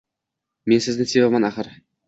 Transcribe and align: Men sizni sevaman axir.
Men 0.73 0.81
sizni 0.87 1.07
sevaman 1.13 1.49
axir. 1.53 1.73